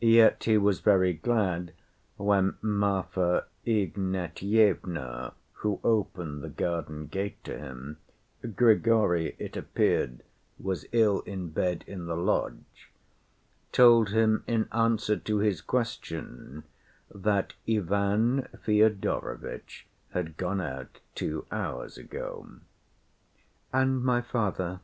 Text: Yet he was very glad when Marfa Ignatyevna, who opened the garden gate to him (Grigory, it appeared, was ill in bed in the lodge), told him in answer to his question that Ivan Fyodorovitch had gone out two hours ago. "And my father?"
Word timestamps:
Yet 0.00 0.44
he 0.44 0.56
was 0.56 0.78
very 0.78 1.12
glad 1.12 1.72
when 2.16 2.56
Marfa 2.62 3.46
Ignatyevna, 3.66 5.32
who 5.54 5.80
opened 5.82 6.44
the 6.44 6.48
garden 6.48 7.08
gate 7.08 7.42
to 7.42 7.58
him 7.58 7.98
(Grigory, 8.54 9.34
it 9.40 9.56
appeared, 9.56 10.22
was 10.60 10.86
ill 10.92 11.22
in 11.22 11.48
bed 11.48 11.82
in 11.88 12.06
the 12.06 12.14
lodge), 12.16 12.92
told 13.72 14.10
him 14.10 14.44
in 14.46 14.68
answer 14.70 15.16
to 15.16 15.38
his 15.38 15.60
question 15.60 16.62
that 17.12 17.54
Ivan 17.68 18.46
Fyodorovitch 18.64 19.88
had 20.10 20.36
gone 20.36 20.60
out 20.60 21.00
two 21.16 21.46
hours 21.50 21.98
ago. 21.98 22.48
"And 23.72 24.04
my 24.04 24.20
father?" 24.20 24.78